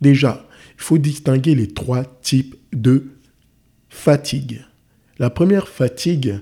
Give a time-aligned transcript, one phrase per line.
[0.00, 3.04] Déjà, il faut distinguer les trois types de
[3.88, 4.64] fatigue.
[5.18, 6.40] La première fatigue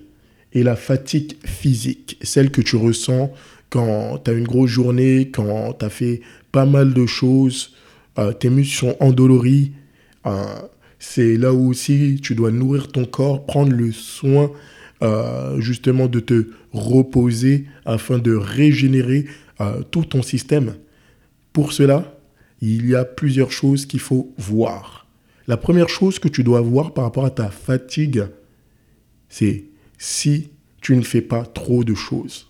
[0.52, 3.32] est la fatigue physique, celle que tu ressens
[3.70, 6.20] quand tu as une grosse journée, quand tu as fait
[6.52, 7.74] pas mal de choses,
[8.18, 9.72] euh, tes muscles sont endoloris.
[10.26, 10.44] Euh,
[10.98, 14.50] c'est là où aussi tu dois nourrir ton corps, prendre le soin
[15.58, 19.26] justement de te reposer afin de régénérer
[19.90, 20.74] tout ton système.
[21.52, 22.18] Pour cela,
[22.60, 25.06] il y a plusieurs choses qu'il faut voir.
[25.48, 28.24] La première chose que tu dois voir par rapport à ta fatigue,
[29.28, 29.64] c'est
[29.98, 32.48] si tu ne fais pas trop de choses.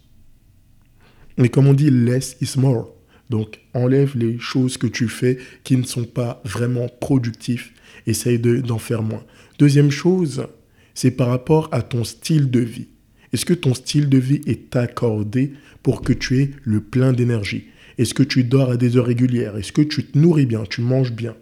[1.38, 2.94] Mais comme on dit, less is more.
[3.30, 7.70] Donc, enlève les choses que tu fais qui ne sont pas vraiment productives.
[8.06, 9.24] Essaye d'en faire moins.
[9.58, 10.46] Deuxième chose,
[10.94, 12.88] c'est par rapport à ton style de vie.
[13.32, 17.68] Est-ce que ton style de vie est accordé pour que tu aies le plein d'énergie?
[17.98, 19.56] Est-ce que tu dors à des heures régulières?
[19.56, 20.64] Est-ce que tu te nourris bien?
[20.68, 21.36] Tu manges bien?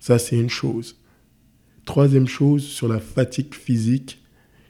[0.00, 1.00] Ça, c'est une chose.
[1.84, 4.22] Troisième chose sur la fatigue physique,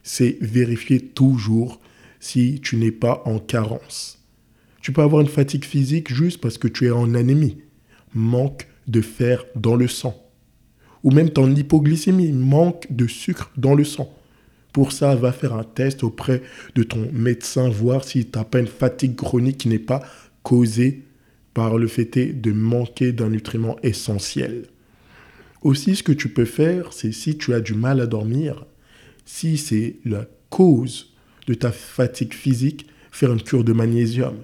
[0.02, 1.80] c'est vérifier toujours
[2.20, 4.18] si tu n'es pas en carence.
[4.80, 7.58] Tu peux avoir une fatigue physique juste parce que tu es en anémie,
[8.14, 10.21] manque de fer dans le sang
[11.04, 14.12] ou même ton hypoglycémie, manque de sucre dans le sang.
[14.72, 16.42] Pour ça, va faire un test auprès
[16.74, 20.02] de ton médecin, voir si tu n'as pas une fatigue chronique qui n'est pas
[20.42, 21.02] causée
[21.52, 24.64] par le fait de manquer d'un nutriment essentiel.
[25.62, 28.64] Aussi, ce que tu peux faire, c'est si tu as du mal à dormir,
[29.26, 31.12] si c'est la cause
[31.46, 34.36] de ta fatigue physique, faire une cure de magnésium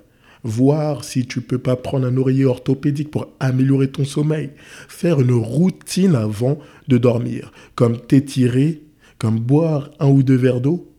[0.44, 4.50] voir si tu peux pas prendre un oreiller orthopédique pour améliorer ton sommeil,
[4.88, 8.82] faire une routine avant de dormir, comme t'étirer,
[9.18, 10.92] comme boire un ou deux verres d'eau,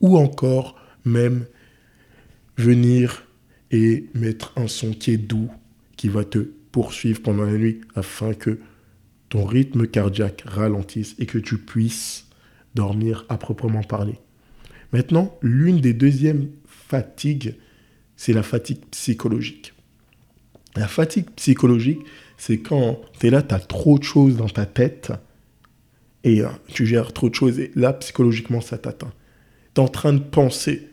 [0.00, 1.46] ou encore même
[2.56, 3.24] venir
[3.70, 5.50] et mettre un son qui est doux,
[5.96, 6.38] qui va te
[6.70, 8.58] poursuivre pendant la nuit afin que
[9.28, 12.26] ton rythme cardiaque ralentisse et que tu puisses
[12.74, 14.18] dormir à proprement parler.
[14.92, 17.54] Maintenant, l'une des deuxièmes fatigues
[18.16, 19.74] c'est la fatigue psychologique.
[20.76, 22.00] La fatigue psychologique,
[22.38, 25.12] c'est quand tu es là, tu as trop de choses dans ta tête
[26.24, 29.12] et euh, tu gères trop de choses et là, psychologiquement, ça t'atteint.
[29.74, 30.88] Tu es en train de penser.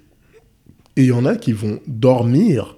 [0.95, 2.77] Et il y en a qui vont dormir,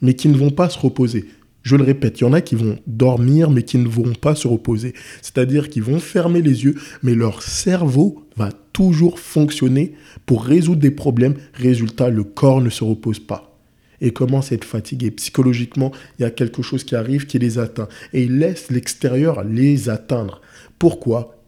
[0.00, 1.26] mais qui ne vont pas se reposer.
[1.62, 4.34] Je le répète, il y en a qui vont dormir, mais qui ne vont pas
[4.34, 4.94] se reposer.
[5.22, 10.90] C'est-à-dire qu'ils vont fermer les yeux, mais leur cerveau va toujours fonctionner pour résoudre des
[10.90, 11.34] problèmes.
[11.52, 13.47] Résultat, le corps ne se repose pas
[14.00, 15.10] et commencent à être fatigués.
[15.10, 17.88] Psychologiquement, il y a quelque chose qui arrive qui les atteint.
[18.12, 20.40] Et ils laissent l'extérieur les atteindre.
[20.78, 21.42] Pourquoi?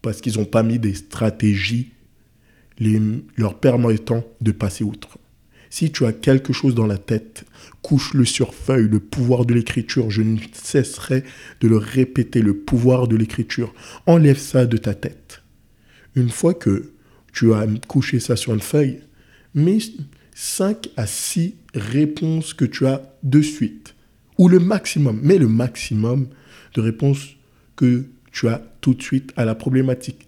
[0.00, 1.92] Parce qu'ils n'ont pas mis des stratégies
[3.36, 5.18] leur permettant de passer outre.
[5.70, 7.44] Si tu as quelque chose dans la tête,
[7.80, 10.10] couche-le sur feuille, le pouvoir de l'écriture.
[10.10, 11.24] Je ne cesserai
[11.60, 13.72] de le répéter, le pouvoir de l'écriture.
[14.06, 15.42] Enlève ça de ta tête.
[16.14, 16.92] Une fois que
[17.32, 19.00] tu as couché ça sur une feuille,
[19.54, 19.78] mets
[20.34, 23.94] 5 à 6 réponses que tu as de suite.
[24.38, 26.28] Ou le maximum, mais le maximum
[26.74, 27.36] de réponses
[27.76, 30.26] que tu as tout de suite à la problématique.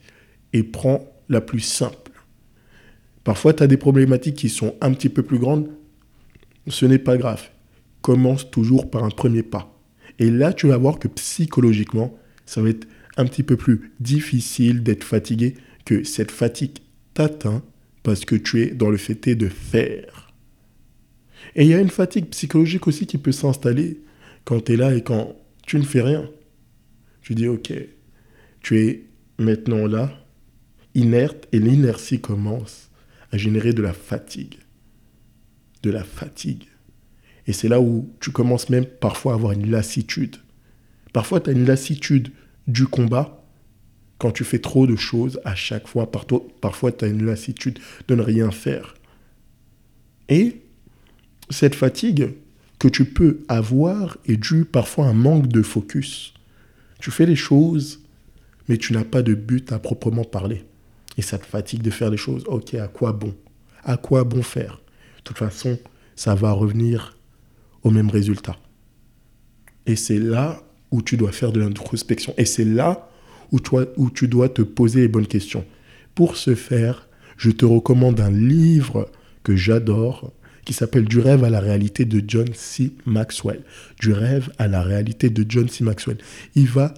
[0.53, 2.12] Et prends la plus simple.
[3.25, 5.69] Parfois, tu as des problématiques qui sont un petit peu plus grandes.
[6.69, 7.43] Ce n'est pas grave.
[8.03, 9.75] Commence toujours par un premier pas.
[10.19, 12.17] Et là, tu vas voir que psychologiquement,
[12.47, 12.87] ça va être
[13.17, 15.55] un petit peu plus difficile d'être fatigué,
[15.85, 16.79] que cette fatigue
[17.15, 17.62] t'atteint
[18.05, 20.33] parce que tu es dans le fait de faire.
[21.56, 24.03] Et il y a une fatigue psychologique aussi qui peut s'installer
[24.45, 25.35] quand tu es là et quand
[25.67, 26.31] tu ne fais rien.
[27.23, 27.73] Tu dis, ok,
[28.61, 29.06] tu es
[29.39, 30.12] maintenant là,
[30.95, 32.91] inerte, et l'inertie commence
[33.33, 34.57] à générer de la fatigue.
[35.83, 36.65] De la fatigue.
[37.47, 40.37] Et c'est là où tu commences même parfois à avoir une lassitude.
[41.15, 42.33] Parfois, tu as une lassitude
[42.67, 43.44] du combat
[44.19, 46.11] quand tu fais trop de choses à chaque fois.
[46.61, 47.78] Parfois, tu as une lassitude
[48.08, 48.94] de ne rien faire.
[50.28, 50.62] Et
[51.50, 52.34] cette fatigue
[52.78, 56.34] que tu peux avoir est due parfois à un manque de focus.
[57.00, 58.00] Tu fais les choses,
[58.69, 60.64] mais tu n'as pas de but à proprement parler.
[61.16, 62.44] Et ça te fatigue de faire les choses.
[62.46, 63.34] Ok, à quoi bon?
[63.82, 64.81] À quoi bon faire?
[65.19, 65.78] De toute façon,
[66.16, 67.16] ça va revenir
[67.82, 68.56] au même résultat.
[69.87, 72.32] Et c'est là où tu dois faire de l'introspection.
[72.38, 73.11] Et c'est là
[73.55, 75.65] où, toi, où tu dois te poser les bonnes questions.
[76.17, 79.09] Pour ce faire, je te recommande un livre
[79.45, 80.33] que j'adore
[80.65, 82.95] qui s'appelle Du rêve à la réalité de John C.
[83.06, 83.62] Maxwell.
[84.01, 85.85] Du rêve à la réalité de John C.
[85.85, 86.19] Maxwell.
[86.56, 86.95] Il va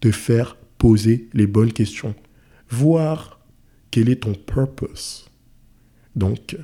[0.00, 2.16] te faire poser les bonnes questions.
[2.68, 3.40] Voir
[3.92, 5.30] quel est ton purpose.
[6.16, 6.56] Donc,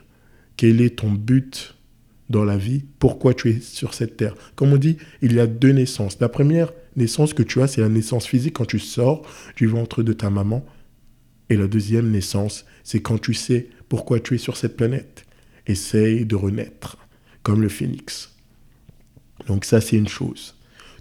[0.56, 1.76] quel est ton but
[2.28, 2.82] dans la vie?
[2.98, 4.34] Pourquoi tu es sur cette terre?
[4.56, 6.18] Comme on dit, il y a deux naissances.
[6.18, 10.02] La première naissance que tu as, c'est la naissance physique quand tu sors du ventre
[10.02, 10.64] de ta maman.
[11.50, 15.24] Et la deuxième naissance, c'est quand tu sais pourquoi tu es sur cette planète.
[15.66, 16.98] Essaye de renaître,
[17.42, 18.34] comme le phénix.
[19.46, 20.56] Donc ça, c'est une chose.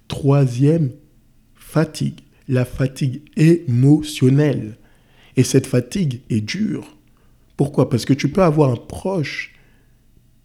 [0.07, 0.91] Troisième,
[1.55, 2.21] fatigue.
[2.47, 4.77] La fatigue émotionnelle.
[5.35, 6.97] Et cette fatigue est dure.
[7.57, 7.89] Pourquoi?
[7.89, 9.53] Parce que tu peux avoir un proche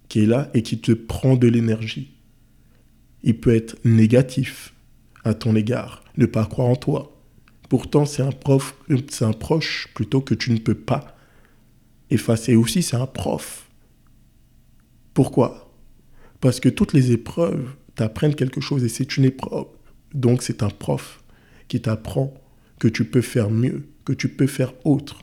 [0.08, 2.12] qui est là et qui te prend de l'énergie.
[3.22, 4.71] Il peut être négatif
[5.24, 7.16] à ton égard, ne pas croire en toi.
[7.68, 8.76] Pourtant, c'est un, prof,
[9.08, 11.16] c'est un proche plutôt que tu ne peux pas
[12.10, 12.54] effacer.
[12.54, 13.68] Aussi, c'est un prof.
[15.14, 15.72] Pourquoi?
[16.40, 19.66] Parce que toutes les épreuves t'apprennent quelque chose et c'est une épreuve.
[20.12, 21.22] Donc, c'est un prof
[21.68, 22.34] qui t'apprend
[22.78, 25.22] que tu peux faire mieux, que tu peux faire autre.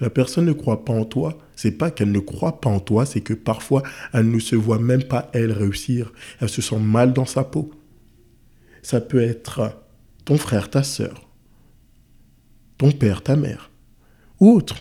[0.00, 3.06] La personne ne croit pas en toi, c'est pas qu'elle ne croit pas en toi,
[3.06, 3.82] c'est que parfois
[4.12, 7.70] elle ne se voit même pas elle réussir, elle se sent mal dans sa peau.
[8.82, 9.78] Ça peut être
[10.24, 11.28] ton frère, ta sœur,
[12.78, 13.70] ton père, ta mère,
[14.40, 14.76] ou autre.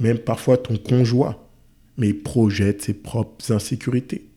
[0.00, 1.36] Même parfois ton conjoint,
[1.96, 4.28] mais projette ses propres insécurités.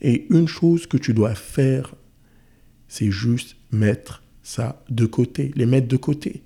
[0.00, 1.94] Et une chose que tu dois faire,
[2.88, 6.42] c'est juste mettre ça de côté, les mettre de côté.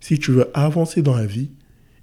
[0.00, 1.50] Si tu veux avancer dans la vie,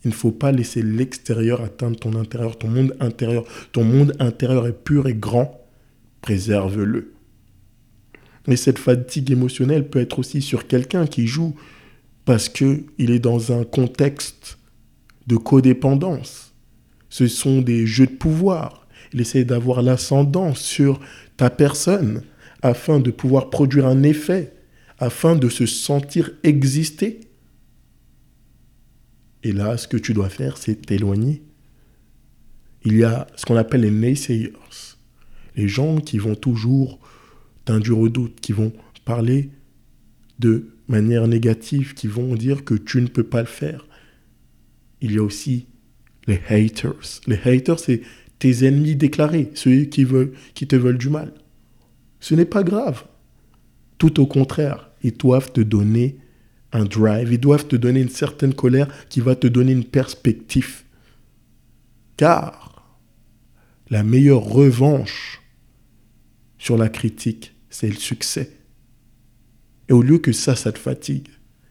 [0.04, 3.44] il ne faut pas laisser l'extérieur atteindre ton intérieur, ton monde intérieur.
[3.72, 5.60] Ton monde intérieur est pur et grand.
[6.22, 7.15] Préserve-le.
[8.48, 11.56] Mais cette fatigue émotionnelle peut être aussi sur quelqu'un qui joue
[12.26, 14.58] parce qu'il est dans un contexte
[15.28, 16.54] de codépendance.
[17.10, 18.88] Ce sont des jeux de pouvoir.
[19.14, 21.00] Il essaie d'avoir l'ascendant sur
[21.38, 22.24] ta personne
[22.62, 24.54] afin de pouvoir produire un effet
[24.98, 27.22] afin de se sentir exister.
[29.44, 31.44] Et là, ce que tu dois faire, c'est t'éloigner.
[32.84, 34.54] Il y a ce qu'on appelle les naysayers,
[35.56, 37.00] les gens qui vont toujours
[37.66, 38.72] t'induire au doute, qui vont
[39.04, 39.50] parler
[40.40, 43.88] de manière négative, qui vont dire que tu ne peux pas le faire.
[45.02, 45.68] Il y a aussi
[46.28, 47.22] les haters.
[47.28, 48.02] Les haters, c'est
[48.40, 50.06] tes ennemis déclarés, ceux qui,
[50.54, 51.34] qui te veulent du mal.
[52.20, 53.06] Ce n'est pas grave.
[53.98, 56.18] Tout au contraire, ils doivent te donner
[56.72, 60.84] un drive, ils doivent te donner une certaine colère qui va te donner une perspective.
[62.18, 63.00] Car
[63.90, 65.42] la meilleure revanche
[66.58, 68.52] sur la critique, c'est le succès.
[69.90, 71.28] Et au lieu que ça, ça te fatigue,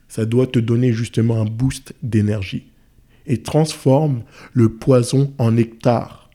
[0.06, 2.66] ça doit te donner justement un boost d'énergie.
[3.25, 6.28] Et transforme le poison en nectar.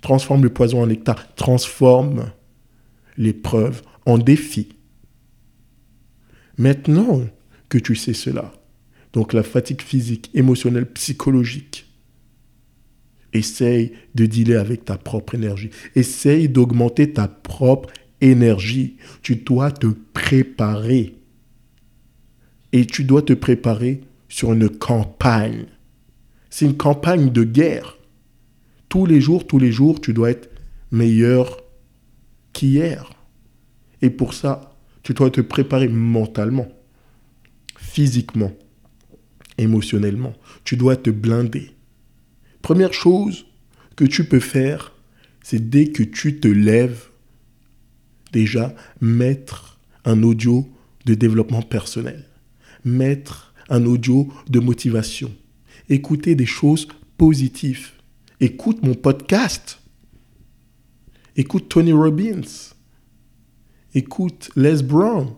[0.00, 1.34] Transforme le poison en nectar.
[1.34, 2.30] Transforme
[3.16, 4.68] l'épreuve en défi.
[6.56, 7.22] Maintenant
[7.68, 8.52] que tu sais cela,
[9.12, 11.92] donc la fatigue physique, émotionnelle, psychologique,
[13.32, 15.70] essaye de dealer avec ta propre énergie.
[15.96, 17.88] Essaye d'augmenter ta propre
[18.24, 18.96] énergie.
[19.22, 21.14] Tu dois te préparer.
[22.72, 25.66] Et tu dois te préparer sur une campagne.
[26.50, 27.98] C'est une campagne de guerre.
[28.88, 30.50] Tous les jours, tous les jours, tu dois être
[30.90, 31.62] meilleur
[32.52, 33.10] qu'hier.
[34.02, 36.68] Et pour ça, tu dois te préparer mentalement,
[37.76, 38.52] physiquement,
[39.58, 40.32] émotionnellement.
[40.64, 41.70] Tu dois te blinder.
[42.62, 43.46] Première chose
[43.96, 44.94] que tu peux faire,
[45.42, 47.08] c'est dès que tu te lèves,
[48.34, 50.68] déjà mettre un audio
[51.06, 52.26] de développement personnel,
[52.84, 55.32] mettre un audio de motivation,
[55.88, 57.92] écouter des choses positives.
[58.40, 59.78] Écoute mon podcast.
[61.36, 62.74] Écoute Tony Robbins.
[63.94, 65.28] Écoute Les Brown.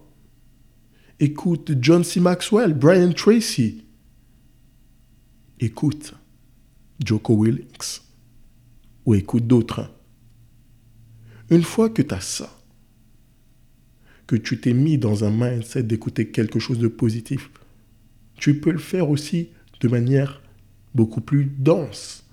[1.20, 2.20] Écoute John C.
[2.20, 3.84] Maxwell, Brian Tracy.
[5.60, 6.14] Écoute
[7.04, 8.00] Joko Willings.
[9.04, 9.90] Ou écoute d'autres.
[11.50, 12.50] Une fois que tu as ça,
[14.26, 17.50] que tu t'es mis dans un mindset d'écouter quelque chose de positif,
[18.36, 20.42] tu peux le faire aussi de manière
[20.94, 22.24] beaucoup plus dense.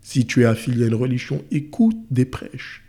[0.00, 2.84] Si tu es affilié à une religion, écoute des prêches,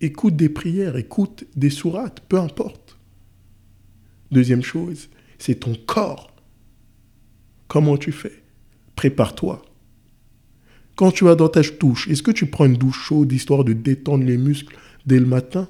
[0.00, 2.98] écoute des prières, écoute des sourates, peu importe.
[4.30, 5.08] Deuxième chose,
[5.38, 6.34] c'est ton corps.
[7.68, 8.42] Comment tu fais?
[8.94, 9.62] Prépare-toi.
[10.96, 13.74] Quand tu vas dans ta douche, est-ce que tu prends une douche chaude histoire de
[13.74, 15.68] détendre les muscles dès le matin?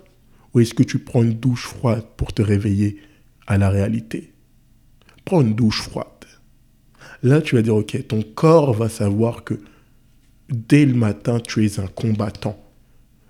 [0.57, 2.97] Ou est-ce que tu prends une douche froide pour te réveiller
[3.47, 4.33] à la réalité?
[5.27, 6.07] Prends une douche froide.
[7.23, 9.61] Là, tu vas dire, ok, ton corps va savoir que
[10.49, 12.59] dès le matin, tu es un combattant.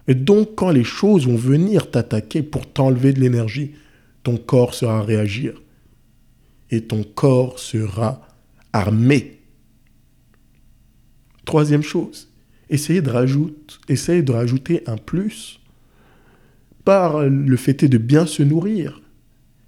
[0.06, 3.72] Et donc, quand les choses vont venir t'attaquer pour t'enlever de l'énergie,
[4.22, 5.60] ton corps sera réagir.
[6.70, 8.20] Et ton corps sera
[8.72, 9.40] armé.
[11.44, 12.28] Troisième chose,
[12.70, 15.58] essayez rajouter, de rajouter un plus
[16.86, 19.02] par le fait de bien se nourrir,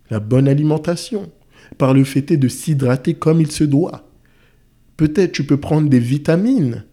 [0.08, 1.32] la bonne alimentation,
[1.76, 4.08] par le fait de s'hydrater comme il se doit.
[4.96, 6.84] Peut-être tu peux prendre des vitamines,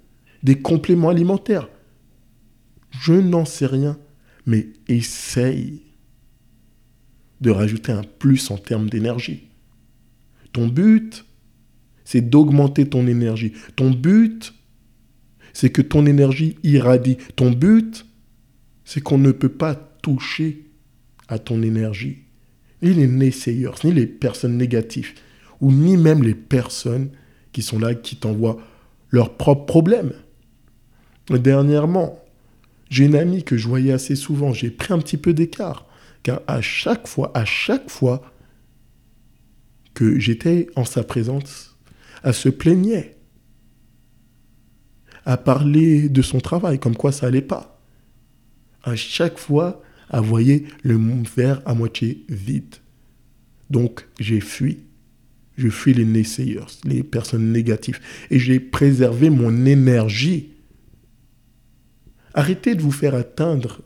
[0.42, 1.70] des compléments alimentaires.
[2.90, 4.00] Je n'en sais rien,
[4.48, 5.84] mais essaye
[7.42, 9.44] de rajouter un plus en termes d'énergie.
[10.54, 11.24] Ton but,
[12.04, 13.54] c'est d'augmenter ton énergie.
[13.76, 14.56] Ton but,
[15.54, 17.18] c'est que ton énergie irradie.
[17.36, 18.08] Ton but,
[18.86, 20.68] c'est qu'on ne peut pas toucher
[21.28, 22.20] à ton énergie.
[22.84, 25.14] Ni les naysayers, ni les personnes négatives,
[25.62, 27.10] ou ni même les personnes
[27.52, 28.60] qui sont là, qui t'envoient
[29.10, 30.14] leurs propres problèmes.
[31.32, 32.24] Dernièrement,
[32.92, 35.88] j'ai une amie que je voyais assez souvent, j'ai pris un petit peu d'écart,
[36.22, 38.32] car à chaque fois, à chaque fois
[39.96, 41.76] que j'étais en sa présence,
[42.24, 43.18] elle se plaignait,
[45.26, 47.82] à parler de son travail, comme quoi ça allait pas.
[48.84, 49.82] À chaque fois,
[50.12, 51.00] elle voyait le
[51.36, 52.76] verre à moitié vide.
[53.70, 54.80] Donc, j'ai fui
[55.58, 58.00] je fuis les naysayers, les personnes négatives.
[58.30, 60.50] Et j'ai préservé mon énergie.
[62.34, 63.82] Arrêtez de vous faire atteindre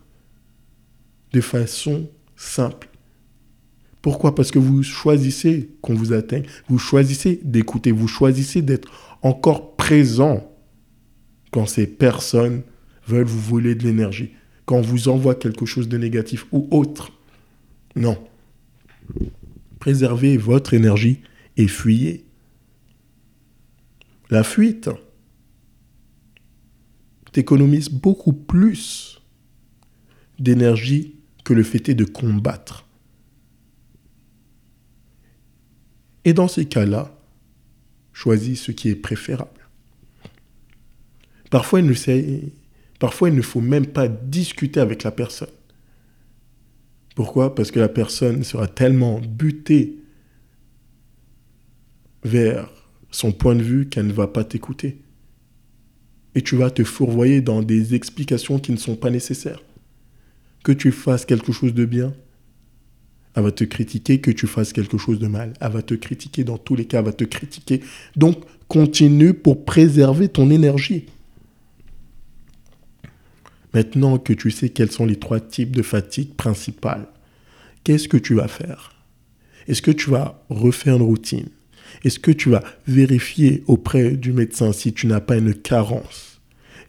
[1.33, 2.89] de façon simple.
[4.01, 4.33] Pourquoi?
[4.33, 6.45] Parce que vous choisissez qu'on vous atteigne.
[6.69, 7.91] Vous choisissez d'écouter.
[7.91, 10.51] Vous choisissez d'être encore présent
[11.51, 12.63] quand ces personnes
[13.07, 14.31] veulent vous voler de l'énergie.
[14.69, 17.11] Quand vous envoie quelque chose de négatif ou autre.
[17.95, 18.23] Non.
[19.79, 21.21] Préservez votre énergie
[21.57, 22.23] et fuyez.
[24.29, 24.91] La fuite
[27.31, 29.23] t'économise beaucoup plus
[30.37, 32.85] d'énergie que le fait de combattre.
[36.25, 37.19] Et dans ces cas-là,
[38.13, 39.67] choisis ce qui est préférable.
[41.49, 41.93] Parfois il, ne
[42.99, 45.49] parfois, il ne faut même pas discuter avec la personne.
[47.15, 47.55] Pourquoi?
[47.55, 49.97] Parce que la personne sera tellement butée
[52.23, 52.69] vers
[53.11, 55.01] son point de vue qu'elle ne va pas t'écouter.
[56.35, 59.61] Et tu vas te fourvoyer dans des explications qui ne sont pas nécessaires.
[60.63, 62.13] Que tu fasses quelque chose de bien,
[63.35, 66.43] elle va te critiquer, que tu fasses quelque chose de mal, elle va te critiquer
[66.43, 67.81] dans tous les cas, elle va te critiquer.
[68.15, 68.37] Donc,
[68.67, 71.05] continue pour préserver ton énergie.
[73.73, 77.07] Maintenant que tu sais quels sont les trois types de fatigue principales,
[77.83, 78.93] qu'est-ce que tu vas faire?
[79.67, 81.49] Est-ce que tu vas refaire une routine?
[82.03, 86.41] Est-ce que tu vas vérifier auprès du médecin si tu n'as pas une carence?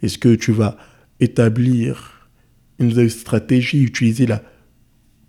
[0.02, 0.78] Est-ce que tu vas
[1.20, 2.28] établir
[2.78, 4.36] une stratégie, utiliser le